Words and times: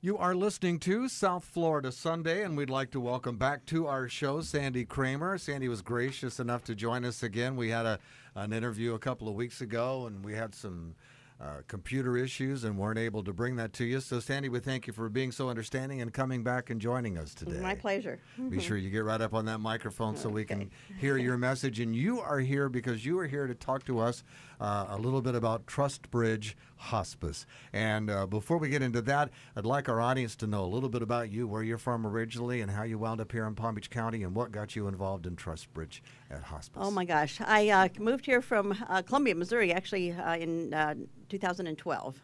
You 0.00 0.16
are 0.16 0.32
listening 0.32 0.78
to 0.80 1.08
South 1.08 1.44
Florida 1.44 1.90
Sunday, 1.90 2.44
and 2.44 2.56
we'd 2.56 2.70
like 2.70 2.92
to 2.92 3.00
welcome 3.00 3.36
back 3.36 3.66
to 3.66 3.88
our 3.88 4.08
show 4.08 4.40
Sandi 4.42 4.84
Cramer. 4.84 5.36
Sandi 5.38 5.68
was 5.68 5.82
gracious 5.82 6.38
enough 6.38 6.62
to 6.64 6.76
join 6.76 7.04
us 7.04 7.24
again. 7.24 7.56
We 7.56 7.70
had 7.70 7.84
a, 7.84 7.98
an 8.36 8.52
interview 8.52 8.94
a 8.94 9.00
couple 9.00 9.26
of 9.26 9.34
weeks 9.34 9.60
ago, 9.60 10.06
and 10.06 10.24
we 10.24 10.34
had 10.34 10.54
some 10.54 10.94
uh, 11.40 11.62
computer 11.66 12.16
issues 12.16 12.62
and 12.62 12.78
weren't 12.78 12.98
able 12.98 13.24
to 13.24 13.32
bring 13.32 13.56
that 13.56 13.72
to 13.72 13.84
you. 13.84 13.98
So, 13.98 14.20
Sandi, 14.20 14.48
we 14.48 14.60
thank 14.60 14.86
you 14.86 14.92
for 14.92 15.08
being 15.08 15.32
so 15.32 15.48
understanding 15.48 16.00
and 16.00 16.12
coming 16.12 16.44
back 16.44 16.70
and 16.70 16.80
joining 16.80 17.18
us 17.18 17.34
today. 17.34 17.58
My 17.58 17.74
pleasure. 17.74 18.20
Be 18.50 18.60
sure 18.60 18.76
you 18.76 18.90
get 18.90 19.04
right 19.04 19.20
up 19.20 19.34
on 19.34 19.46
that 19.46 19.58
microphone 19.58 20.16
so 20.16 20.28
we 20.28 20.44
can 20.44 20.70
hear 21.00 21.16
your 21.16 21.36
message. 21.36 21.80
And 21.80 21.94
you 21.94 22.20
are 22.20 22.38
here 22.38 22.68
because 22.68 23.04
you 23.04 23.18
are 23.18 23.26
here 23.26 23.48
to 23.48 23.54
talk 23.54 23.84
to 23.86 23.98
us 23.98 24.22
uh, 24.60 24.86
a 24.90 24.98
little 24.98 25.20
bit 25.20 25.34
about 25.34 25.66
Trustbridge 25.66 26.54
Hospice. 26.76 27.46
And 27.72 28.10
uh, 28.10 28.26
before 28.26 28.58
we 28.58 28.68
get 28.68 28.82
into 28.82 29.02
that, 29.02 29.30
I'd 29.56 29.66
like 29.66 29.88
our 29.88 30.00
audience 30.00 30.36
to 30.36 30.46
know 30.46 30.64
a 30.64 30.66
little 30.66 30.88
bit 30.88 31.02
about 31.02 31.30
you, 31.30 31.46
where 31.46 31.62
you're 31.62 31.78
from 31.78 32.06
originally, 32.06 32.60
and 32.60 32.70
how 32.70 32.82
you 32.82 32.98
wound 32.98 33.20
up 33.20 33.32
here 33.32 33.46
in 33.46 33.54
Palm 33.54 33.74
Beach 33.74 33.90
County, 33.90 34.22
and 34.22 34.34
what 34.34 34.52
got 34.52 34.76
you 34.76 34.88
involved 34.88 35.26
in 35.26 35.36
Trustbridge 35.36 36.00
at 36.30 36.42
Hospice. 36.42 36.82
Oh 36.82 36.90
my 36.90 37.04
gosh, 37.04 37.40
I 37.40 37.68
uh, 37.68 37.88
moved 37.98 38.26
here 38.26 38.42
from 38.42 38.76
uh, 38.88 39.02
Columbia, 39.02 39.34
Missouri, 39.34 39.72
actually 39.72 40.12
uh, 40.12 40.36
in 40.36 40.74
uh, 40.74 40.94
2012, 41.28 42.20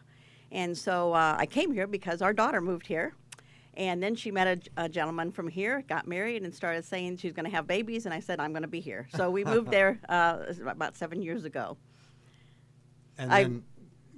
and 0.51 0.77
so 0.77 1.13
uh, 1.13 1.35
I 1.37 1.45
came 1.45 1.71
here 1.71 1.87
because 1.87 2.21
our 2.21 2.33
daughter 2.33 2.61
moved 2.61 2.87
here. 2.87 3.13
And 3.77 4.01
then 4.01 4.15
she 4.15 4.31
met 4.31 4.69
a, 4.77 4.83
a 4.85 4.87
gentleman 4.87 5.33
from 5.33 5.49
here, 5.49 5.83
got 5.89 6.07
married, 6.07 6.43
and 6.43 6.55
started 6.55 6.85
saying 6.85 7.17
she's 7.17 7.33
going 7.33 7.43
to 7.43 7.51
have 7.51 7.67
babies. 7.67 8.05
And 8.05 8.13
I 8.13 8.21
said, 8.21 8.39
I'm 8.39 8.53
going 8.53 8.61
to 8.61 8.69
be 8.69 8.79
here. 8.79 9.05
So 9.13 9.29
we 9.29 9.43
moved 9.43 9.69
there 9.71 9.99
uh, 10.07 10.45
about 10.65 10.95
seven 10.95 11.21
years 11.21 11.43
ago. 11.43 11.75
And 13.17 13.31
I- 13.31 13.43
then 13.43 13.63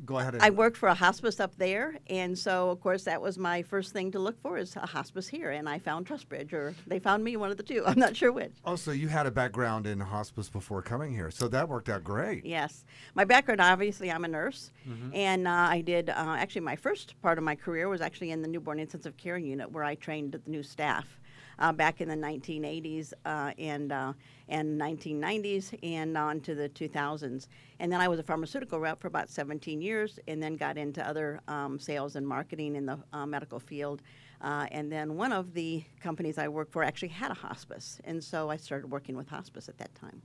go 0.05 0.19
ahead. 0.19 0.35
And, 0.35 0.43
I 0.43 0.51
worked 0.51 0.77
for 0.77 0.87
a 0.89 0.93
hospice 0.93 1.39
up 1.39 1.55
there, 1.57 1.97
and 2.07 2.37
so 2.37 2.69
of 2.69 2.79
course 2.79 3.03
that 3.05 3.21
was 3.21 3.37
my 3.37 3.61
first 3.63 3.93
thing 3.93 4.11
to 4.11 4.19
look 4.19 4.39
for 4.41 4.57
is 4.57 4.75
a 4.75 4.85
hospice 4.85 5.27
here, 5.27 5.51
and 5.51 5.67
I 5.67 5.79
found 5.79 6.05
Trustbridge, 6.05 6.53
or 6.53 6.75
they 6.85 6.99
found 6.99 7.23
me, 7.23 7.35
one 7.35 7.51
of 7.51 7.57
the 7.57 7.63
two. 7.63 7.83
I'm 7.87 7.99
not 7.99 8.15
sure 8.15 8.31
which. 8.31 8.53
Oh, 8.65 8.75
so 8.75 8.91
you 8.91 9.07
had 9.07 9.25
a 9.25 9.31
background 9.31 9.87
in 9.87 9.99
hospice 9.99 10.49
before 10.49 10.81
coming 10.81 11.13
here, 11.13 11.31
so 11.31 11.47
that 11.49 11.67
worked 11.67 11.89
out 11.89 12.03
great. 12.03 12.45
Yes, 12.45 12.85
my 13.15 13.25
background 13.25 13.61
obviously 13.61 14.11
I'm 14.11 14.23
a 14.23 14.27
nurse, 14.29 14.71
and 15.13 15.47
uh, 15.47 15.51
I 15.51 15.81
did 15.81 16.09
uh, 16.09 16.13
actually 16.37 16.61
my 16.61 16.75
first 16.75 17.19
part 17.21 17.37
of 17.37 17.43
my 17.43 17.55
career 17.55 17.89
was 17.89 18.01
actually 18.01 18.31
in 18.31 18.41
the 18.41 18.47
newborn 18.47 18.79
intensive 18.79 19.17
care 19.17 19.37
unit 19.37 19.71
where 19.71 19.83
I 19.83 19.95
trained 19.95 20.31
the 20.33 20.41
new 20.49 20.63
staff. 20.63 21.19
Uh, 21.59 21.71
back 21.71 22.01
in 22.01 22.07
the 22.07 22.15
1980s 22.15 23.13
uh, 23.25 23.51
and 23.57 23.91
uh, 23.91 24.13
and 24.47 24.79
1990s 24.79 25.77
and 25.83 26.15
on 26.17 26.39
to 26.39 26.53
the 26.55 26.69
2000s, 26.69 27.47
and 27.79 27.91
then 27.91 27.99
I 27.99 28.07
was 28.07 28.19
a 28.19 28.23
pharmaceutical 28.23 28.79
rep 28.79 29.01
for 29.01 29.07
about 29.07 29.29
17 29.29 29.81
years, 29.81 30.19
and 30.27 30.41
then 30.41 30.55
got 30.55 30.77
into 30.77 31.05
other 31.05 31.41
um, 31.47 31.79
sales 31.79 32.15
and 32.15 32.27
marketing 32.27 32.75
in 32.75 32.85
the 32.85 32.99
uh, 33.11 33.25
medical 33.25 33.59
field. 33.59 34.01
Uh, 34.39 34.67
and 34.71 34.91
then 34.91 35.15
one 35.15 35.33
of 35.33 35.53
the 35.53 35.83
companies 35.99 36.37
I 36.37 36.47
worked 36.47 36.71
for 36.71 36.83
actually 36.83 37.09
had 37.09 37.31
a 37.31 37.35
hospice, 37.35 37.99
and 38.03 38.23
so 38.23 38.49
I 38.49 38.57
started 38.57 38.91
working 38.91 39.17
with 39.17 39.27
hospice 39.27 39.67
at 39.67 39.77
that 39.79 39.93
time. 39.95 40.21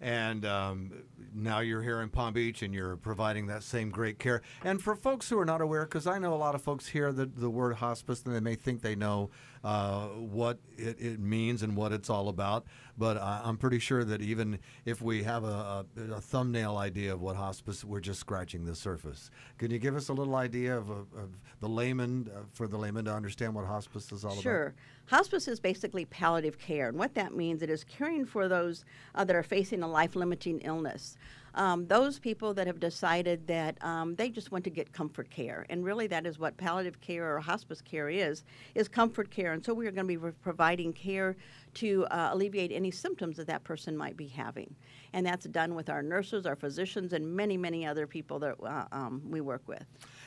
And 0.00 0.44
um, 0.44 0.92
now 1.34 1.60
you're 1.60 1.82
here 1.82 2.00
in 2.00 2.08
Palm 2.08 2.34
Beach 2.34 2.62
and 2.62 2.74
you're 2.74 2.96
providing 2.96 3.46
that 3.46 3.62
same 3.62 3.90
great 3.90 4.18
care. 4.18 4.42
And 4.64 4.82
for 4.82 4.94
folks 4.94 5.28
who 5.28 5.38
are 5.38 5.44
not 5.44 5.60
aware, 5.60 5.84
because 5.84 6.06
I 6.06 6.18
know 6.18 6.34
a 6.34 6.36
lot 6.36 6.54
of 6.54 6.62
folks 6.62 6.88
hear 6.88 7.12
the, 7.12 7.26
the 7.26 7.50
word 7.50 7.76
hospice 7.76 8.22
and 8.24 8.34
they 8.34 8.40
may 8.40 8.54
think 8.54 8.82
they 8.82 8.94
know 8.94 9.30
uh, 9.64 10.06
what 10.08 10.58
it, 10.76 11.00
it 11.00 11.20
means 11.20 11.62
and 11.62 11.76
what 11.76 11.92
it's 11.92 12.08
all 12.08 12.28
about. 12.28 12.64
But 12.98 13.16
I, 13.16 13.42
I'm 13.44 13.56
pretty 13.56 13.78
sure 13.78 14.04
that 14.04 14.22
even 14.22 14.58
if 14.84 15.02
we 15.02 15.22
have 15.24 15.44
a, 15.44 15.84
a, 15.96 16.14
a 16.14 16.20
thumbnail 16.20 16.76
idea 16.76 17.12
of 17.12 17.20
what 17.20 17.36
hospice, 17.36 17.84
we're 17.84 18.00
just 18.00 18.20
scratching 18.20 18.64
the 18.64 18.74
surface. 18.74 19.30
Can 19.58 19.70
you 19.70 19.78
give 19.78 19.96
us 19.96 20.08
a 20.08 20.12
little 20.12 20.36
idea 20.36 20.76
of, 20.76 20.88
of, 20.90 21.06
of 21.14 21.30
the 21.60 21.68
layman, 21.68 22.30
uh, 22.34 22.40
for 22.52 22.68
the 22.68 22.76
layman 22.76 23.04
to 23.06 23.12
understand 23.12 23.54
what 23.54 23.66
hospice 23.66 24.12
is 24.12 24.24
all 24.24 24.32
about? 24.32 24.42
Sure. 24.42 24.74
Hospice 25.06 25.46
is 25.46 25.60
basically 25.60 26.04
palliative 26.04 26.58
care, 26.58 26.88
and 26.88 26.98
what 26.98 27.14
that 27.14 27.32
means 27.32 27.62
it 27.62 27.70
is 27.70 27.84
caring 27.84 28.24
for 28.24 28.48
those 28.48 28.84
uh, 29.14 29.24
that 29.24 29.36
are 29.36 29.44
facing 29.44 29.84
a 29.84 29.88
life-limiting 29.88 30.60
illness. 30.60 31.16
Um, 31.54 31.86
those 31.86 32.18
people 32.18 32.52
that 32.54 32.66
have 32.66 32.80
decided 32.80 33.46
that 33.46 33.82
um, 33.82 34.16
they 34.16 34.28
just 34.28 34.50
want 34.50 34.64
to 34.64 34.70
get 34.70 34.92
comfort 34.92 35.30
care, 35.30 35.64
and 35.70 35.84
really 35.84 36.08
that 36.08 36.26
is 36.26 36.40
what 36.40 36.56
palliative 36.56 37.00
care 37.00 37.34
or 37.36 37.40
hospice 37.40 37.80
care 37.80 38.10
is, 38.10 38.42
is 38.74 38.88
comfort 38.88 39.30
care. 39.30 39.52
And 39.52 39.64
so 39.64 39.72
we 39.72 39.86
are 39.86 39.92
going 39.92 40.08
to 40.08 40.18
be 40.18 40.32
providing 40.42 40.92
care 40.92 41.36
to 41.74 42.04
uh, 42.06 42.30
alleviate 42.32 42.72
any 42.72 42.90
symptoms 42.90 43.36
that 43.36 43.46
that 43.46 43.62
person 43.62 43.96
might 43.96 44.16
be 44.16 44.26
having, 44.26 44.74
and 45.12 45.24
that's 45.24 45.46
done 45.46 45.76
with 45.76 45.88
our 45.88 46.02
nurses, 46.02 46.46
our 46.46 46.56
physicians, 46.56 47.12
and 47.12 47.24
many, 47.24 47.56
many 47.56 47.86
other 47.86 48.08
people 48.08 48.40
that 48.40 48.56
uh, 48.62 48.84
um, 48.90 49.22
we 49.30 49.40
work 49.40 49.62
with. 49.68 49.84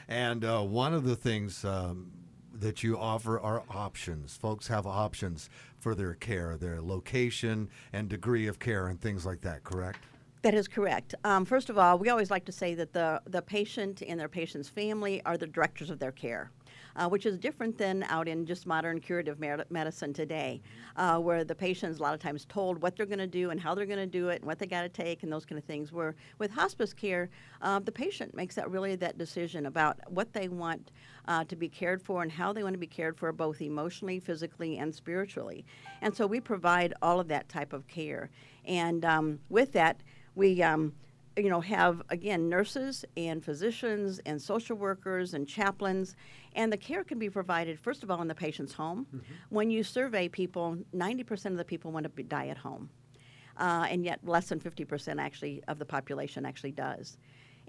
And 0.07 0.45
uh, 0.45 0.61
one 0.61 0.93
of 0.93 1.03
the 1.03 1.17
things 1.17 1.65
um, 1.65 2.11
that 2.53 2.83
you 2.83 2.97
offer 2.97 3.39
are 3.39 3.63
options. 3.69 4.35
Folks 4.37 4.67
have 4.67 4.85
options 4.85 5.49
for 5.77 5.95
their 5.95 6.13
care, 6.13 6.57
their 6.57 6.81
location 6.81 7.69
and 7.93 8.09
degree 8.09 8.47
of 8.47 8.59
care, 8.59 8.87
and 8.87 8.99
things 8.99 9.25
like 9.25 9.41
that, 9.41 9.63
correct? 9.63 9.99
That 10.41 10.53
is 10.53 10.67
correct. 10.67 11.15
Um, 11.25 11.43
first 11.43 11.69
of 11.69 11.77
all, 11.77 11.97
we 11.97 12.09
always 12.09 12.31
like 12.31 12.45
to 12.45 12.51
say 12.51 12.73
that 12.75 12.93
the, 12.93 13.21
the 13.25 13.41
patient 13.41 14.01
and 14.07 14.19
their 14.19 14.29
patient's 14.29 14.69
family 14.69 15.21
are 15.25 15.37
the 15.37 15.47
directors 15.47 15.89
of 15.89 15.99
their 15.99 16.13
care. 16.13 16.51
Uh, 16.99 17.07
which 17.07 17.25
is 17.25 17.37
different 17.37 17.77
than 17.77 18.03
out 18.09 18.27
in 18.27 18.45
just 18.45 18.67
modern 18.67 18.99
curative 18.99 19.39
medicine 19.69 20.11
today, 20.11 20.61
uh, 20.97 21.17
where 21.17 21.45
the 21.45 21.55
patient's 21.55 21.99
a 21.99 22.01
lot 22.01 22.13
of 22.13 22.19
times 22.19 22.43
told 22.49 22.81
what 22.81 22.97
they're 22.97 23.05
going 23.05 23.17
to 23.17 23.25
do 23.25 23.51
and 23.51 23.59
how 23.59 23.73
they're 23.73 23.85
going 23.85 23.97
to 23.97 24.05
do 24.05 24.27
it 24.27 24.41
and 24.41 24.45
what 24.45 24.59
they 24.59 24.65
got 24.65 24.81
to 24.81 24.89
take 24.89 25.23
and 25.23 25.31
those 25.31 25.45
kind 25.45 25.57
of 25.57 25.63
things. 25.63 25.93
Where 25.93 26.13
with 26.39 26.51
hospice 26.51 26.93
care, 26.93 27.29
uh, 27.61 27.79
the 27.79 27.91
patient 27.91 28.35
makes 28.35 28.55
that 28.55 28.69
really 28.69 28.97
that 28.97 29.17
decision 29.17 29.65
about 29.65 29.97
what 30.11 30.33
they 30.33 30.49
want 30.49 30.91
uh, 31.29 31.45
to 31.45 31.55
be 31.55 31.69
cared 31.69 32.01
for 32.01 32.21
and 32.21 32.29
how 32.29 32.51
they 32.51 32.63
want 32.63 32.73
to 32.73 32.79
be 32.79 32.85
cared 32.87 33.15
for, 33.15 33.31
both 33.31 33.61
emotionally, 33.61 34.19
physically, 34.19 34.77
and 34.77 34.93
spiritually. 34.93 35.63
And 36.01 36.13
so 36.13 36.27
we 36.27 36.41
provide 36.41 36.93
all 37.01 37.21
of 37.21 37.29
that 37.29 37.47
type 37.47 37.71
of 37.71 37.87
care. 37.87 38.29
And 38.65 39.05
um, 39.05 39.39
with 39.47 39.71
that, 39.71 40.01
we 40.35 40.61
um, 40.61 40.91
you 41.37 41.49
know 41.49 41.61
have 41.61 42.01
again 42.09 42.49
nurses 42.49 43.05
and 43.15 43.43
physicians 43.43 44.19
and 44.25 44.41
social 44.41 44.75
workers 44.75 45.33
and 45.33 45.47
chaplains 45.47 46.15
and 46.59 46.73
the 46.73 46.77
care 46.77 47.03
can 47.03 47.17
be 47.17 47.29
provided 47.29 47.79
first 47.79 48.03
of 48.03 48.11
all 48.11 48.21
in 48.21 48.27
the 48.27 48.35
patient's 48.35 48.73
home 48.73 49.07
when 49.49 49.71
you 49.71 49.81
survey 49.83 50.27
people 50.27 50.77
90% 50.93 51.45
of 51.45 51.57
the 51.57 51.63
people 51.63 51.91
want 51.91 52.03
to 52.03 52.09
be, 52.09 52.23
die 52.23 52.47
at 52.47 52.57
home 52.57 52.89
uh, 53.57 53.87
and 53.89 54.03
yet 54.03 54.19
less 54.23 54.49
than 54.49 54.59
50% 54.59 55.19
actually 55.19 55.63
of 55.67 55.79
the 55.79 55.85
population 55.85 56.45
actually 56.45 56.71
does 56.73 57.17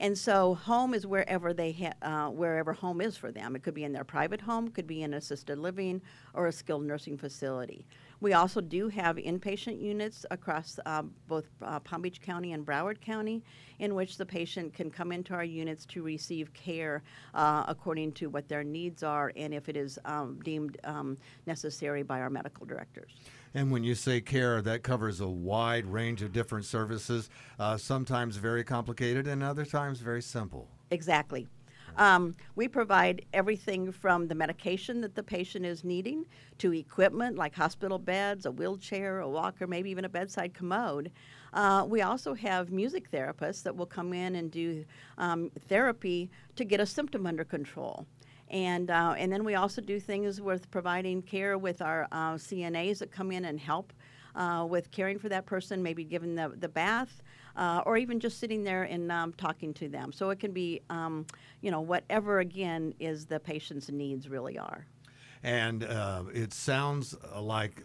and 0.01 0.17
so 0.17 0.55
home 0.55 0.95
is 0.95 1.07
wherever 1.07 1.53
they 1.53 1.73
ha- 1.73 2.27
uh, 2.27 2.31
wherever 2.31 2.73
home 2.73 3.03
is 3.03 3.19
for 3.19 3.31
them. 3.31 3.55
It 3.55 3.63
could 3.63 3.75
be 3.75 3.85
in 3.85 3.93
their 3.93 4.03
private 4.03 4.41
home, 4.41 4.69
could 4.71 4.87
be 4.87 5.03
in 5.03 5.13
assisted 5.13 5.59
living 5.59 6.01
or 6.33 6.47
a 6.47 6.53
skilled 6.53 6.85
nursing 6.85 7.19
facility. 7.19 7.87
We 8.21 8.35
also 8.35 8.61
do 8.61 8.89
have 8.89 9.17
inpatient 9.17 9.81
units 9.81 10.27
across 10.31 10.79
uh, 10.85 11.03
both 11.27 11.47
uh, 11.63 11.81
Palm 11.81 12.03
Beach 12.03 12.21
County 12.21 12.53
and 12.53 12.67
Broward 12.67 13.01
County, 13.01 13.43
in 13.79 13.95
which 13.95 14.19
the 14.19 14.27
patient 14.27 14.75
can 14.75 14.91
come 14.91 15.11
into 15.11 15.33
our 15.33 15.45
units 15.45 15.87
to 15.87 16.03
receive 16.03 16.53
care 16.53 17.03
uh, 17.35 17.65
according 17.67 18.13
to 18.13 18.29
what 18.29 18.47
their 18.47 18.63
needs 18.63 19.03
are 19.03 19.33
and 19.37 19.55
if 19.55 19.71
it 19.71 19.77
is 19.77 19.99
um, 20.05 20.39
deemed 20.45 20.77
um, 20.85 21.17
necessary 21.47 22.03
by 22.03 22.21
our 22.21 22.29
medical 22.29 22.67
directors. 22.67 23.13
And 23.55 23.73
when 23.73 23.83
you 23.83 23.95
say 23.95 24.21
care, 24.21 24.61
that 24.63 24.83
covers 24.83 25.21
a 25.21 25.29
wide 25.29 25.87
range 25.87 26.21
of 26.21 26.33
different 26.33 26.67
services, 26.67 27.31
uh, 27.59 27.79
sometimes 27.79 28.37
very 28.37 28.63
complicated 28.63 29.27
and 29.27 29.43
other 29.43 29.65
times 29.65 30.01
very 30.01 30.23
simple. 30.23 30.69
Exactly. 30.91 31.49
Um, 31.97 32.35
we 32.57 32.69
provide 32.69 33.25
everything 33.33 33.93
from 33.93 34.29
the 34.29 34.35
medication 34.35 35.01
that 35.01 35.15
the 35.15 35.23
patient 35.23 35.67
is 35.67 35.85
needing 35.85 36.25
to 36.59 36.73
equipment 36.73 37.37
like 37.37 37.55
hospital 37.55 37.99
beds, 37.99 38.47
a 38.47 38.51
wheelchair, 38.51 39.21
a 39.21 39.29
walker, 39.29 39.67
maybe 39.67 39.91
even 39.91 40.05
a 40.05 40.09
bedside 40.09 40.55
commode. 40.55 41.11
Uh, 41.53 41.85
we 41.89 42.03
also 42.03 42.35
have 42.35 42.71
music 42.71 43.11
therapists 43.11 43.63
that 43.63 43.75
will 43.75 43.87
come 43.87 44.13
in 44.13 44.37
and 44.37 44.51
do 44.51 44.85
um, 45.19 45.51
therapy 45.69 46.31
to 46.57 46.65
get 46.65 46.81
a 46.81 46.87
symptom 46.87 47.27
under 47.27 47.45
control. 47.45 48.07
And, 48.51 48.91
uh, 48.91 49.15
and 49.17 49.33
then 49.33 49.45
we 49.45 49.55
also 49.55 49.81
do 49.81 50.01
things 50.01 50.41
with 50.41 50.71
providing 50.71 51.23
care 51.23 51.57
with 51.57 51.81
our 51.81 52.09
uh, 52.11 52.35
CNAs 52.35 52.99
that 52.99 53.13
come 53.13 53.31
in 53.31 53.45
and 53.45 53.61
help 53.61 53.93
uh, 54.35 54.67
with 54.69 54.91
caring 54.91 55.19
for 55.19 55.29
that 55.29 55.47
person, 55.47 55.83
maybe 55.83 56.05
giving 56.05 56.35
the, 56.35 56.53
the 56.59 56.69
bath, 56.69 57.23
uh, 57.57 57.83
or 57.87 57.97
even 57.97 58.21
just 58.21 58.39
sitting 58.39 58.65
there 58.65 58.85
and 58.85 59.11
um, 59.11 59.33
talking 59.35 59.75
to 59.75 59.89
them. 59.89 60.13
So 60.13 60.31
it 60.31 60.41
can 60.41 60.53
be, 60.53 60.81
um, 60.91 61.27
you 61.61 61.71
know, 61.71 61.81
whatever 61.81 62.41
again 62.41 62.95
is 63.01 63.27
the 63.27 63.41
patient's 63.41 63.91
needs 63.91 64.29
really 64.29 64.59
are. 64.59 64.87
And 65.43 65.85
uh, 65.85 66.25
it 66.33 66.53
sounds 66.53 67.15
uh, 67.35 67.41
like, 67.41 67.83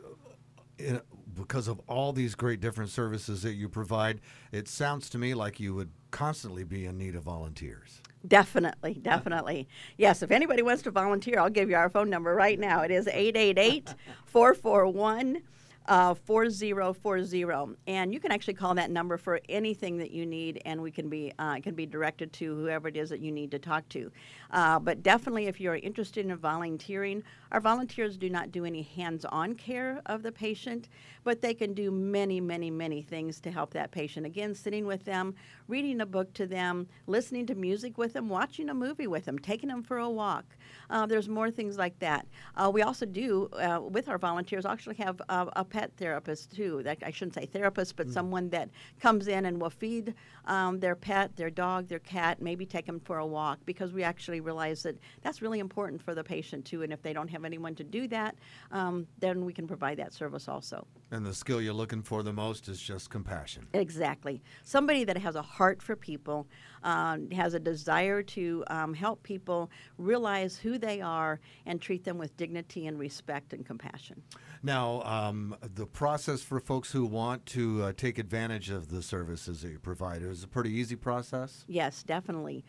uh, 0.86 1.00
because 1.34 1.68
of 1.68 1.82
all 1.88 2.14
these 2.14 2.36
great 2.36 2.60
different 2.60 2.90
services 2.90 3.42
that 3.44 3.54
you 3.54 3.70
provide, 3.70 4.22
it 4.52 4.68
sounds 4.68 5.10
to 5.12 5.18
me 5.18 5.34
like 5.34 5.60
you 5.60 5.74
would 5.74 5.90
constantly 6.12 6.64
be 6.64 6.86
in 6.86 6.98
need 6.98 7.16
of 7.16 7.24
volunteers. 7.24 8.02
Definitely, 8.28 8.96
definitely. 8.96 9.68
Yes, 9.98 10.24
if 10.24 10.32
anybody 10.32 10.62
wants 10.62 10.82
to 10.84 10.92
volunteer, 10.92 11.40
I'll 11.40 11.50
give 11.50 11.70
you 11.70 11.76
our 11.76 11.90
phone 11.90 12.10
number 12.10 12.34
right 12.34 12.60
now. 12.60 12.82
It 12.82 12.92
is 12.92 13.08
888 13.08 13.94
441 14.26 15.42
uh, 15.88 16.16
4040 16.16 17.76
and 17.88 18.14
you 18.14 18.20
can 18.20 18.32
actually 18.32 18.54
call 18.54 18.74
that 18.74 18.90
number 18.90 19.18
for 19.18 19.40
anything 19.50 19.98
that 19.98 20.12
you 20.12 20.26
need 20.26 20.62
and 20.66 20.82
we 20.82 20.92
can 20.92 21.10
be 21.10 21.32
uh, 21.38 21.60
can 21.62 21.76
be 21.76 21.86
directed 21.86 22.34
to 22.34 22.56
whoever 22.56 22.88
it 22.88 22.98
is 22.98 23.10
that 23.10 23.20
you 23.20 23.32
need 23.32 23.52
to 23.52 23.60
talk 23.60 23.88
to. 23.90 24.12
Uh, 24.52 24.80
but 24.80 25.04
definitely 25.04 25.48
if 25.48 25.60
you're 25.62 25.76
interested 25.76 26.26
in 26.26 26.36
volunteering 26.38 27.24
our 27.52 27.60
volunteers 27.60 28.18
do 28.18 28.30
not 28.30 28.52
do 28.52 28.66
any 28.66 28.82
hands-on 28.82 29.54
care 29.54 30.02
of 30.08 30.24
the 30.24 30.32
patient 30.32 30.90
but 31.24 31.42
they 31.42 31.54
can 31.54 31.74
do 31.74 31.92
many 31.92 32.42
many 32.42 32.72
many 32.72 33.02
things 33.02 33.40
to 33.40 33.52
help 33.52 33.72
that 33.72 33.92
patient. 33.92 34.26
Again 34.26 34.56
sitting 34.56 34.86
with 34.88 35.06
them 35.06 35.36
reading 35.68 36.02
a 36.02 36.06
book 36.06 36.34
to 36.34 36.48
them 36.48 36.88
listening 37.06 37.46
to 37.46 37.56
music 37.56 37.98
with 37.98 38.14
them 38.14 38.28
watching 38.28 38.70
a 38.70 38.74
movie 38.74 39.08
with 39.08 39.26
them 39.26 39.38
taking 39.38 39.70
them 39.70 39.84
for 39.84 39.98
a 39.98 40.10
walk. 40.10 40.46
Uh, 40.90 41.06
there's 41.06 41.30
more 41.30 41.52
things 41.52 41.78
like 41.78 41.98
that. 42.00 42.26
Uh, 42.56 42.72
we 42.74 42.82
also 42.82 43.06
do 43.06 43.50
with 43.92 44.10
our 44.10 44.18
volunteers 44.18 44.66
actually 44.66 44.96
have 44.96 45.22
a 45.30 45.64
pet 45.76 45.92
therapist 45.98 46.56
too. 46.56 46.82
That 46.84 47.00
I 47.06 47.12
shouldn't 47.12 47.36
say 47.36 47.46
therapist, 47.46 47.98
but 47.98 48.08
mm. 48.08 48.14
someone 48.14 48.50
that 48.52 48.70
comes 49.02 49.28
in 49.28 49.46
and 49.46 49.60
will 49.60 49.70
feed 49.70 50.14
um, 50.46 50.80
their 50.80 50.96
pet, 50.96 51.36
their 51.36 51.50
dog, 51.50 51.90
their 51.90 52.00
cat, 52.00 52.42
maybe 52.42 52.66
take 52.66 52.86
them 52.86 53.02
for 53.02 53.18
a 53.18 53.26
walk 53.26 53.60
because 53.66 53.92
we 53.92 54.02
actually 54.02 54.40
realize 54.40 54.84
that 54.84 54.96
that's 55.22 55.42
really 55.42 55.60
important 55.60 56.02
for 56.02 56.16
the 56.16 56.24
patient 56.24 56.64
too. 56.64 56.84
And 56.84 56.94
if 56.94 57.02
they 57.02 57.12
don't 57.12 57.28
have 57.28 57.44
anyone 57.44 57.76
to 57.76 57.84
do 57.84 58.08
that, 58.08 58.36
um, 58.72 59.06
then 59.20 59.44
we 59.44 59.52
can 59.52 59.68
provide 59.68 59.98
that 59.98 60.14
service 60.14 60.48
also. 60.48 60.88
And 61.12 61.26
the 61.26 61.34
skill 61.34 61.62
you're 61.62 61.74
looking 61.74 62.02
for 62.02 62.24
the 62.24 62.34
most 62.34 62.68
is 62.68 62.82
just 62.82 63.10
compassion. 63.10 63.68
Exactly. 63.74 64.42
Somebody 64.64 65.04
that 65.04 65.18
has 65.18 65.36
a 65.36 65.42
heart 65.42 65.82
for 65.82 65.96
people, 65.96 66.48
um, 66.84 67.30
has 67.32 67.54
a 67.54 67.60
desire 67.60 68.24
to 68.24 68.64
um, 68.68 68.94
help 68.94 69.22
people 69.24 69.70
realize 69.98 70.58
who 70.58 70.78
they 70.78 71.02
are 71.02 71.40
and 71.66 71.80
treat 71.80 72.04
them 72.04 72.18
with 72.18 72.36
dignity 72.38 72.88
and 72.88 72.98
respect 72.98 73.54
and 73.54 73.66
compassion. 73.66 74.22
Now, 74.64 75.04
um, 75.04 75.56
the 75.62 75.86
process 75.86 76.42
for 76.42 76.60
folks 76.60 76.92
who 76.92 77.06
want 77.06 77.46
to 77.48 77.84
uh, 77.84 77.94
take 77.96 78.18
advantage 78.18 78.70
of 78.72 78.90
the 78.90 79.02
services 79.02 79.62
that 79.62 79.70
you 79.70 79.80
provide 79.80 80.24
is 80.24 80.44
a 80.44 80.48
pretty 80.48 80.72
easy 80.72 80.96
process? 80.96 81.66
Yes, 81.68 82.02
definitely. 82.04 82.66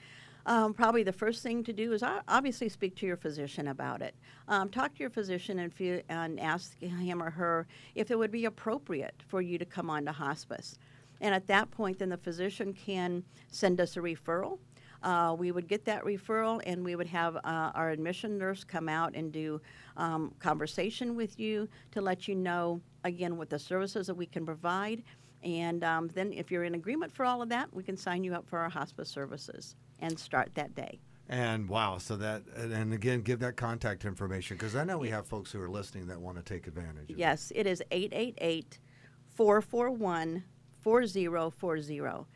Um, 0.47 0.75
probably 0.75 1.03
the 1.03 1.13
first 1.13 1.43
thing 1.43 1.65
to 1.65 1.73
do 1.73 1.93
is 1.93 2.05
obviously 2.29 2.69
speak 2.69 2.95
to 2.97 3.07
your 3.07 3.17
physician 3.17 3.67
about 3.69 4.01
it. 4.01 4.15
Um, 4.47 4.69
talk 4.69 4.95
to 4.95 5.01
your 5.01 5.11
physician 5.11 5.59
and, 5.59 5.75
feel, 5.75 6.01
and 6.09 6.39
ask 6.39 6.81
him 6.81 7.21
or 7.21 7.31
her 7.31 7.67
if 7.97 8.13
it 8.13 8.19
would 8.19 8.31
be 8.31 8.45
appropriate 8.45 9.23
for 9.27 9.43
you 9.43 9.59
to 9.59 9.65
come 9.65 9.91
on 9.91 10.05
to 10.05 10.13
hospice. 10.13 10.79
And 11.21 11.35
at 11.35 11.49
that 11.49 11.73
point, 11.73 11.99
then 11.99 12.11
the 12.11 12.17
physician 12.17 12.73
can 12.73 13.25
send 13.49 13.81
us 13.81 13.97
a 13.97 14.01
referral. 14.01 14.59
Uh, 15.03 15.35
we 15.37 15.51
would 15.51 15.67
get 15.67 15.85
that 15.85 16.05
referral 16.05 16.61
and 16.65 16.85
we 16.85 16.95
would 16.95 17.07
have 17.07 17.37
uh, 17.37 17.73
our 17.75 17.91
admission 17.91 18.39
nurse 18.39 18.63
come 18.63 18.89
out 18.89 19.15
and 19.15 19.33
do 19.33 19.61
um, 19.97 20.33
conversation 20.39 21.17
with 21.17 21.39
you 21.41 21.69
to 21.91 22.01
let 22.01 22.29
you 22.29 22.35
know 22.35 22.81
again 23.05 23.37
what 23.37 23.51
the 23.51 23.59
services 23.59 24.07
that 24.07 24.15
we 24.15 24.27
can 24.27 24.45
provide 24.47 25.03
and 25.47 25.85
um, 25.85 26.11
then 26.15 26.33
if 26.33 26.51
you're 26.51 26.65
in 26.65 26.75
agreement 26.75 27.15
for 27.15 27.25
all 27.25 27.41
of 27.41 27.49
that 27.49 27.73
we 27.73 27.83
can 27.83 27.97
sign 27.97 28.25
you 28.25 28.35
up 28.35 28.47
for 28.47 28.59
our 28.59 28.69
hospice 28.69 29.09
services 29.09 29.77
and 30.01 30.19
start 30.19 30.51
that 30.55 30.75
day 30.75 30.99
and 31.29 31.69
wow 31.69 31.97
so 31.97 32.17
that 32.17 32.43
and 32.57 32.93
again 32.93 33.21
give 33.21 33.39
that 33.39 33.57
contact 33.57 34.05
information 34.05 34.57
because 34.57 34.77
i 34.77 34.85
know 34.85 34.99
we 34.99 35.09
have 35.09 35.27
folks 35.27 35.53
who 35.53 35.61
are 35.61 35.69
listening 35.69 36.07
that 36.07 36.21
want 36.21 36.37
to 36.37 36.43
take 36.43 36.67
advantage 36.67 37.05
of 37.05 37.11
it. 37.11 37.19
yes 37.19 37.53
it 37.55 37.67
is 37.67 37.83
888 37.91 38.81
441 39.35 40.43
4040 40.83 42.27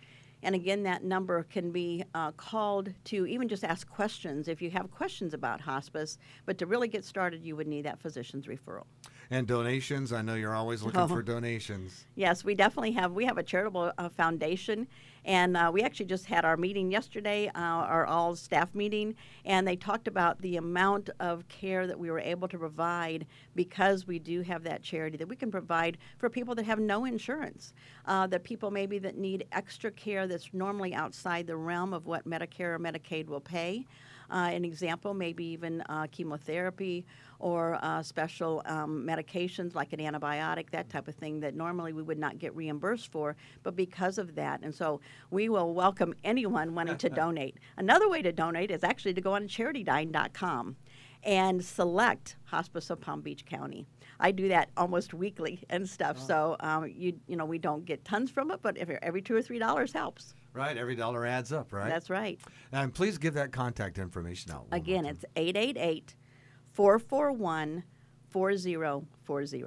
and 0.43 0.55
again, 0.55 0.85
that 0.85 1.05
number 1.05 1.43
can 1.45 1.71
be 1.71 2.03
uh, 2.15 2.33
called 2.33 2.93
to 3.05 3.27
even 3.27 3.49
just 3.49 3.63
ask 3.63 3.89
questions 3.89 4.49
if 4.49 4.63
you 4.63 4.71
have 4.71 4.91
questions 4.91 5.35
about 5.35 5.61
hospice. 5.61 6.19
But 6.47 6.57
to 6.59 6.67
really 6.67 6.89
get 6.89 7.05
started, 7.05 7.45
you 7.45 7.57
would 7.57 7.67
need 7.67 7.85
that 7.85 8.01
physician's 8.01 8.47
referral. 8.47 8.85
And 9.33 9.47
donations, 9.47 10.13
I 10.13 10.23
know 10.23 10.35
you're 10.35 10.57
always 10.57 10.83
looking 10.83 11.01
oh. 11.01 11.07
for 11.07 11.23
donations. 11.23 12.05
Yes, 12.17 12.45
we 12.45 12.57
definitely 12.57 12.91
have. 12.93 13.13
We 13.13 13.25
have 13.27 13.39
a 13.39 13.45
charitable 13.45 13.93
uh, 13.97 14.09
foundation, 14.09 14.89
and 15.25 15.57
uh, 15.57 15.71
we 15.73 15.83
actually 15.83 16.07
just 16.07 16.27
had 16.27 16.45
our 16.45 16.57
meeting 16.57 16.91
yesterday, 16.91 17.47
uh, 17.55 17.61
our 17.61 18.07
all 18.07 18.35
staff 18.35 18.75
meeting, 18.75 19.15
and 19.45 19.69
they 19.69 19.77
talked 19.77 20.09
about 20.09 20.43
the 20.43 20.57
amount 20.57 21.11
of 21.21 21.47
care 21.47 21.87
that 21.87 21.97
we 21.97 22.11
were 22.11 22.19
able 22.19 22.49
to 22.49 22.59
provide 22.59 23.25
because 23.55 24.05
we 24.05 24.19
do 24.19 24.41
have 24.43 24.65
that 24.65 24.83
charity 24.83 25.17
that 25.17 25.29
we 25.29 25.37
can 25.37 25.53
provide 25.53 25.97
for 26.19 26.29
people 26.29 26.57
that 26.57 26.65
have 26.65 26.81
no 26.81 27.05
insurance, 27.05 27.73
uh, 28.07 28.27
that 28.27 28.43
people 28.43 28.73
maybe 28.73 28.99
that 28.99 29.17
need 29.17 29.47
extra 29.53 29.93
care 29.93 30.27
that's 30.27 30.51
normally 30.53 30.93
outside 30.93 31.47
the 31.47 31.57
realm 31.57 31.95
of 31.95 32.05
what 32.05 32.29
Medicare 32.29 32.75
or 32.75 32.81
Medicaid 32.81 33.29
will 33.29 33.41
pay. 33.41 33.87
Uh, 34.31 34.51
an 34.53 34.65
example, 34.65 35.15
maybe 35.15 35.45
even 35.45 35.83
uh, 35.89 36.07
chemotherapy 36.11 37.05
or 37.39 37.79
uh, 37.83 38.03
special 38.03 38.63
um, 38.67 39.05
medications 39.07 39.75
like 39.75 39.93
an 39.93 39.99
antibiotic, 39.99 40.71
that 40.71 40.89
type 40.89 41.09
of 41.09 41.15
thing 41.15 41.41
that 41.41 41.55
normally 41.55 41.93
we 41.93 42.03
would 42.03 42.19
not 42.19 42.39
get 42.39 42.55
reimbursed 42.55 43.11
for, 43.11 43.35
but 43.63 43.75
because 43.75 44.19
of 44.19 44.35
that. 44.35 44.61
And 44.63 44.75
so 44.75 45.01
we 45.31 45.49
will 45.49 45.75
welcome 45.75 46.15
anyone 46.23 46.75
wanting 46.75 46.99
to 46.99 47.09
donate. 47.23 47.57
Another 47.77 48.09
way 48.09 48.23
to 48.23 48.33
donate 48.33 48.71
is 48.71 48.85
actually 48.85 49.15
to 49.15 49.21
go 49.21 49.35
on 49.35 49.49
charitydyne.com 49.49 50.77
and 51.23 51.65
select 51.65 52.37
Hospice 52.45 52.91
of 52.91 53.01
Palm 53.01 53.21
Beach 53.21 53.45
County. 53.45 53.87
I 54.19 54.33
do 54.33 54.49
that 54.49 54.71
almost 54.77 55.15
weekly 55.15 55.61
and 55.71 55.89
stuff. 55.89 56.19
Oh. 56.21 56.27
So 56.27 56.57
um, 56.61 56.93
you 56.95 57.19
you 57.27 57.37
know 57.37 57.45
we 57.45 57.59
don't 57.59 57.85
get 57.85 58.05
tons 58.05 58.31
from 58.31 58.51
it, 58.51 58.61
but 58.63 58.77
every 58.77 59.23
two 59.23 59.35
or 59.35 59.43
three 59.43 59.59
dollars 59.59 59.93
helps. 59.93 60.35
Right, 60.53 60.77
every 60.77 60.97
dollar 60.97 61.25
adds 61.25 61.53
up, 61.53 61.73
right? 61.73 61.89
That's 61.89 62.11
right. 62.11 62.41
And 62.73 62.93
please 62.93 63.19
give 63.19 63.35
that 63.35 63.53
contact 63.53 63.99
information 63.99 64.51
out. 64.51 64.67
Again, 64.73 65.07
it's 65.07 65.25
888 65.37 66.17
441 66.73 67.85
4040. 68.31 69.65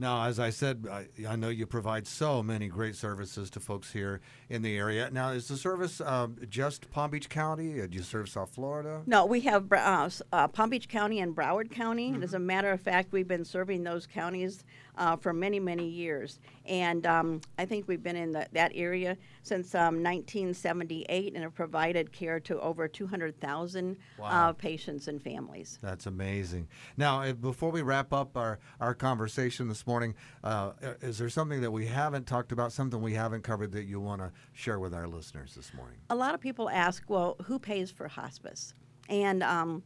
Now, 0.00 0.26
as 0.26 0.38
I 0.38 0.50
said, 0.50 0.86
I, 0.90 1.08
I, 1.28 1.34
know 1.34 1.48
you 1.48 1.66
provide 1.66 2.06
so 2.06 2.40
many 2.40 2.68
great 2.68 2.94
services 2.94 3.50
to 3.50 3.60
folks 3.60 3.92
here 3.92 4.20
in 4.48 4.62
the 4.62 4.76
area. 4.76 5.10
Now, 5.10 5.30
is 5.30 5.48
the 5.48 5.56
service 5.56 6.00
uh, 6.00 6.28
just 6.48 6.88
Palm 6.92 7.10
Beach 7.10 7.28
County? 7.28 7.82
Uh, 7.82 7.88
do 7.88 7.96
you 7.96 8.04
serve 8.04 8.28
South 8.28 8.54
Florida? 8.54 9.02
No, 9.06 9.26
we 9.26 9.40
have 9.40 9.72
uh, 9.72 10.08
uh, 10.32 10.46
Palm 10.48 10.70
Beach 10.70 10.88
County 10.88 11.18
and 11.18 11.34
Broward 11.34 11.72
County. 11.72 12.12
Mm-hmm. 12.12 12.22
As 12.22 12.34
a 12.34 12.38
matter 12.38 12.70
of 12.70 12.80
fact, 12.80 13.10
we've 13.10 13.26
been 13.26 13.44
serving 13.44 13.82
those 13.82 14.06
counties 14.06 14.62
uh, 14.98 15.16
for 15.16 15.32
many, 15.32 15.60
many 15.60 15.88
years. 15.88 16.40
And 16.66 17.06
um, 17.06 17.40
I 17.56 17.64
think 17.64 17.88
we've 17.88 18.02
been 18.02 18.16
in 18.16 18.32
the, 18.32 18.46
that 18.52 18.72
area 18.74 19.16
since 19.42 19.74
um, 19.74 20.02
1978 20.02 21.34
and 21.34 21.42
have 21.44 21.54
provided 21.54 22.12
care 22.12 22.40
to 22.40 22.60
over 22.60 22.88
200,000 22.88 23.96
uh, 24.18 24.22
wow. 24.22 24.28
uh, 24.28 24.52
patients 24.52 25.08
and 25.08 25.22
families. 25.22 25.78
That's 25.80 26.06
amazing. 26.06 26.68
Now, 26.96 27.32
before 27.32 27.70
we 27.70 27.82
wrap 27.82 28.12
up 28.12 28.36
our, 28.36 28.58
our 28.80 28.94
conversation 28.94 29.68
this 29.68 29.86
morning, 29.86 30.14
uh, 30.44 30.72
is 31.00 31.18
there 31.18 31.30
something 31.30 31.60
that 31.62 31.70
we 31.70 31.86
haven't 31.86 32.26
talked 32.26 32.52
about, 32.52 32.72
something 32.72 33.00
we 33.00 33.14
haven't 33.14 33.42
covered 33.42 33.72
that 33.72 33.84
you 33.84 34.00
want 34.00 34.20
to 34.20 34.32
share 34.52 34.80
with 34.80 34.92
our 34.92 35.06
listeners 35.06 35.54
this 35.54 35.72
morning? 35.72 35.98
A 36.10 36.16
lot 36.16 36.34
of 36.34 36.40
people 36.40 36.68
ask, 36.68 37.04
well, 37.08 37.36
who 37.44 37.58
pays 37.58 37.90
for 37.90 38.08
hospice? 38.08 38.74
And 39.08 39.42
um, 39.42 39.82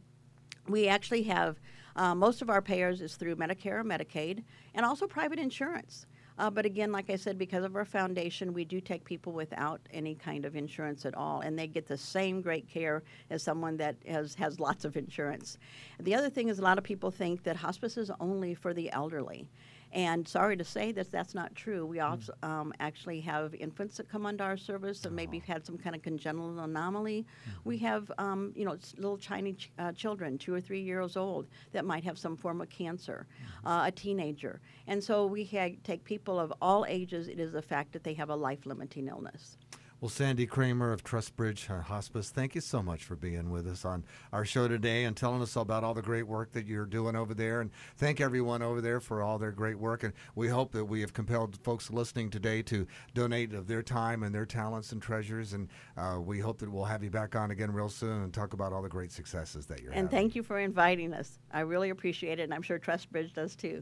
we 0.67 0.87
actually 0.87 1.23
have 1.23 1.59
uh, 1.95 2.15
most 2.15 2.41
of 2.41 2.49
our 2.49 2.61
payers 2.61 3.01
is 3.01 3.15
through 3.15 3.35
Medicare 3.35 3.79
or 3.79 3.83
Medicaid, 3.83 4.43
and 4.73 4.85
also 4.85 5.07
private 5.07 5.39
insurance. 5.39 6.05
Uh, 6.39 6.49
but 6.49 6.65
again, 6.65 6.91
like 6.91 7.09
I 7.11 7.15
said, 7.15 7.37
because 7.37 7.63
of 7.63 7.75
our 7.75 7.85
foundation, 7.85 8.53
we 8.53 8.65
do 8.65 8.81
take 8.81 9.03
people 9.03 9.33
without 9.33 9.79
any 9.91 10.15
kind 10.15 10.45
of 10.45 10.55
insurance 10.55 11.05
at 11.05 11.13
all, 11.13 11.41
and 11.41 11.57
they 11.57 11.67
get 11.67 11.87
the 11.87 11.97
same 11.97 12.41
great 12.41 12.67
care 12.67 13.03
as 13.29 13.43
someone 13.43 13.77
that 13.77 13.95
has, 14.07 14.33
has 14.35 14.59
lots 14.59 14.83
of 14.83 14.97
insurance. 14.97 15.59
The 15.99 16.15
other 16.15 16.31
thing 16.31 16.49
is, 16.49 16.57
a 16.57 16.63
lot 16.63 16.79
of 16.79 16.83
people 16.83 17.11
think 17.11 17.43
that 17.43 17.55
hospice 17.55 17.97
is 17.97 18.09
only 18.19 18.55
for 18.55 18.73
the 18.73 18.91
elderly. 18.91 19.47
And 19.93 20.27
sorry 20.27 20.57
to 20.57 20.63
say 20.63 20.91
that 20.93 21.11
that's 21.11 21.35
not 21.35 21.53
true. 21.53 21.85
We 21.85 21.99
also 21.99 22.33
mm. 22.41 22.49
um, 22.49 22.73
actually 22.79 23.21
have 23.21 23.53
infants 23.53 23.97
that 23.97 24.09
come 24.09 24.25
under 24.25 24.43
our 24.43 24.57
service 24.57 25.05
and 25.05 25.15
maybe 25.15 25.37
had 25.37 25.63
some 25.65 25.77
kind 25.77 25.95
of 25.95 26.01
congenital 26.01 26.59
anomaly. 26.59 27.25
Mm-hmm. 27.47 27.69
We 27.69 27.77
have, 27.77 28.11
um, 28.17 28.51
you 28.55 28.65
know, 28.65 28.75
little 28.97 29.19
tiny 29.19 29.53
ch- 29.53 29.71
uh, 29.77 29.91
children, 29.91 30.39
two 30.39 30.53
or 30.53 30.59
three 30.59 30.81
years 30.81 31.15
old, 31.15 31.45
that 31.73 31.85
might 31.85 32.03
have 32.03 32.17
some 32.17 32.35
form 32.35 32.59
of 32.59 32.69
cancer, 32.69 33.27
mm-hmm. 33.29 33.67
uh, 33.67 33.85
a 33.85 33.91
teenager. 33.91 34.61
And 34.87 35.03
so 35.03 35.27
we 35.27 35.45
ha- 35.45 35.77
take 35.83 36.03
people 36.03 36.39
of 36.39 36.51
all 36.59 36.85
ages. 36.87 37.27
It 37.27 37.39
is 37.39 37.51
the 37.51 37.61
fact 37.61 37.93
that 37.93 38.03
they 38.03 38.15
have 38.15 38.29
a 38.31 38.35
life 38.35 38.65
limiting 38.65 39.07
illness. 39.07 39.57
Well, 40.03 40.09
Sandi 40.09 40.45
Cramer 40.45 40.91
of 40.91 41.01
Trustbridge 41.01 41.67
Hospice, 41.83 42.29
thank 42.29 42.55
you 42.55 42.59
so 42.59 42.83
much 42.83 43.05
for 43.05 43.15
being 43.15 43.51
with 43.51 43.65
us 43.65 43.85
on 43.85 44.03
our 44.33 44.43
show 44.43 44.67
today 44.67 45.05
and 45.05 45.15
telling 45.15 45.41
us 45.41 45.55
about 45.55 45.85
all 45.85 45.93
the 45.93 46.01
great 46.01 46.27
work 46.27 46.51
that 46.51 46.67
you're 46.67 46.85
doing 46.85 47.15
over 47.15 47.33
there. 47.33 47.61
And 47.61 47.71
thank 47.95 48.19
everyone 48.19 48.61
over 48.61 48.81
there 48.81 48.99
for 48.99 49.23
all 49.23 49.39
their 49.39 49.53
great 49.53 49.79
work. 49.79 50.03
And 50.03 50.11
we 50.35 50.49
hope 50.49 50.73
that 50.73 50.83
we 50.83 50.99
have 50.99 51.13
compelled 51.13 51.57
folks 51.63 51.89
listening 51.89 52.29
today 52.31 52.61
to 52.63 52.85
donate 53.13 53.53
of 53.53 53.67
their 53.67 53.81
time 53.81 54.23
and 54.23 54.35
their 54.35 54.45
talents 54.45 54.91
and 54.91 55.01
treasures. 55.01 55.53
And 55.53 55.69
uh, 55.95 56.19
we 56.19 56.37
hope 56.37 56.57
that 56.57 56.69
we'll 56.69 56.83
have 56.83 57.01
you 57.01 57.09
back 57.09 57.37
on 57.37 57.51
again 57.51 57.71
real 57.71 57.87
soon 57.87 58.23
and 58.23 58.33
talk 58.33 58.51
about 58.51 58.73
all 58.73 58.81
the 58.81 58.89
great 58.89 59.13
successes 59.13 59.67
that 59.67 59.79
you're 59.79 59.93
and 59.93 60.09
having. 60.09 60.09
thank 60.09 60.35
you 60.35 60.43
for 60.43 60.59
inviting 60.59 61.13
us. 61.13 61.39
I 61.53 61.61
really 61.61 61.91
appreciate 61.91 62.41
it, 62.41 62.43
and 62.43 62.53
I'm 62.53 62.61
sure 62.61 62.77
Trustbridge 62.77 63.31
does 63.31 63.55
too. 63.55 63.81